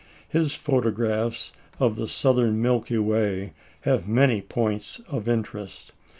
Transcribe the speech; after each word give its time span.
His 0.27 0.55
photographs 0.55 1.53
of 1.79 1.95
the 1.95 2.07
southern 2.07 2.59
Milky 2.59 2.97
Way 2.97 3.53
have 3.81 4.07
many 4.07 4.41
points 4.41 4.99
of 5.07 5.27
interest. 5.29 5.91